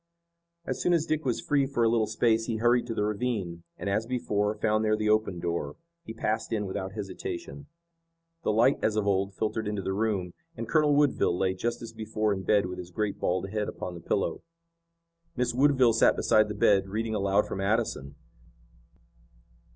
[0.65, 3.61] As soon as Dick was free for a little space he hurried to the ravine,
[3.77, 5.75] and, as before, found there the open door.
[6.05, 7.67] He passed in without hesitation.
[8.41, 11.93] The light as of old filtered into the room, and Colonel Woodville lay just as
[11.93, 14.41] before in bed with his great bald head upon the pillow.
[15.35, 18.15] Miss Woodville sat beside the bed, reading aloud from Addison.